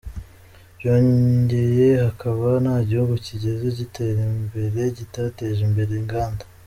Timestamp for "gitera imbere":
3.79-4.79